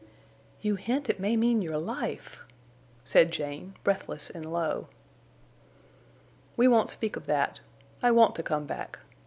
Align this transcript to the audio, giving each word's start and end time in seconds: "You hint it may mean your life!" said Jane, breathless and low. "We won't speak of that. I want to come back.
"You 0.61 0.77
hint 0.77 1.11
it 1.11 1.19
may 1.19 1.37
mean 1.37 1.61
your 1.61 1.77
life!" 1.77 2.41
said 3.03 3.29
Jane, 3.29 3.75
breathless 3.83 4.31
and 4.31 4.51
low. 4.51 4.87
"We 6.57 6.67
won't 6.67 6.89
speak 6.89 7.15
of 7.15 7.27
that. 7.27 7.59
I 8.01 8.09
want 8.09 8.33
to 8.37 8.41
come 8.41 8.65
back. 8.65 8.97